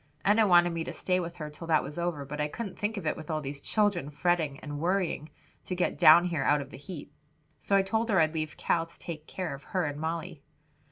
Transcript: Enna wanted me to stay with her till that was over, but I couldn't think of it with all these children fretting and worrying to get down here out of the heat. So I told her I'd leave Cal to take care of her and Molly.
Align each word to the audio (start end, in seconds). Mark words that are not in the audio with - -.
Enna 0.25 0.47
wanted 0.47 0.71
me 0.71 0.83
to 0.83 0.91
stay 0.93 1.19
with 1.19 1.35
her 1.35 1.51
till 1.51 1.67
that 1.67 1.83
was 1.83 1.99
over, 1.99 2.25
but 2.25 2.41
I 2.41 2.47
couldn't 2.47 2.79
think 2.79 2.97
of 2.97 3.05
it 3.05 3.15
with 3.15 3.29
all 3.29 3.39
these 3.39 3.61
children 3.61 4.09
fretting 4.09 4.59
and 4.61 4.79
worrying 4.79 5.29
to 5.65 5.75
get 5.75 5.95
down 5.95 6.25
here 6.25 6.41
out 6.43 6.59
of 6.59 6.71
the 6.71 6.77
heat. 6.77 7.11
So 7.59 7.75
I 7.75 7.83
told 7.83 8.09
her 8.09 8.19
I'd 8.19 8.33
leave 8.33 8.57
Cal 8.57 8.87
to 8.87 8.97
take 8.97 9.27
care 9.27 9.53
of 9.53 9.63
her 9.63 9.83
and 9.85 9.99
Molly. 9.99 10.41